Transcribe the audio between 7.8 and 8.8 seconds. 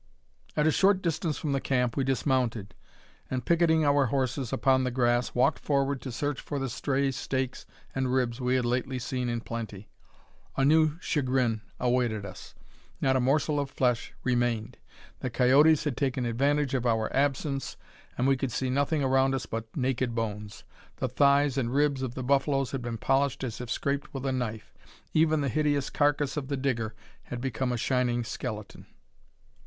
and ribs we had